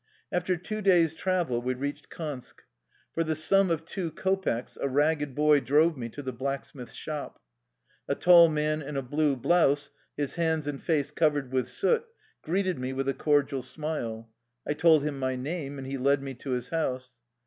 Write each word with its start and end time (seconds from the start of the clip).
After 0.31 0.57
two 0.57 0.81
days' 0.81 1.13
travel 1.13 1.61
we 1.61 1.75
reached 1.75 2.09
Kansk. 2.09 2.63
For 3.13 3.23
the 3.23 3.35
sum 3.35 3.69
of 3.69 3.85
two 3.85 4.09
kopecks 4.09 4.75
a 4.81 4.89
ragged 4.89 5.35
boy 5.35 5.59
drove 5.59 5.95
me 5.95 6.09
to 6.09 6.23
the 6.23 6.33
blacksmith's 6.33 6.95
shop. 6.95 7.39
A 8.07 8.15
tall 8.15 8.49
man 8.49 8.81
in 8.81 8.97
a 8.97 9.03
blue 9.03 9.35
blouse, 9.35 9.91
his 10.17 10.33
hands 10.37 10.65
and 10.65 10.81
face 10.81 11.11
covered 11.11 11.51
with 11.53 11.67
soot, 11.67 12.03
greeted 12.41 12.79
me 12.79 12.93
with 12.93 13.07
a 13.09 13.13
cordial 13.13 13.61
smile. 13.61 14.31
I 14.67 14.73
told 14.73 15.03
him 15.03 15.19
my 15.19 15.35
name, 15.35 15.77
and 15.77 15.85
he 15.85 15.99
led 15.99 16.23
me 16.23 16.33
to 16.33 16.49
his 16.49 16.69
house. 16.69 17.17